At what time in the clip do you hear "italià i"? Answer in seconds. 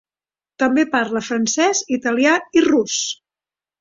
1.99-2.65